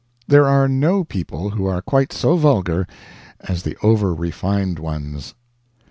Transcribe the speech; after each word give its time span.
There 0.27 0.47
are 0.47 0.67
no 0.67 1.03
people 1.03 1.51
who 1.51 1.67
are 1.67 1.79
quite 1.79 2.11
so 2.11 2.35
vulgar 2.35 2.87
as 3.39 3.61
the 3.61 3.77
over 3.83 4.15
refined 4.15 4.79
ones. 4.79 5.35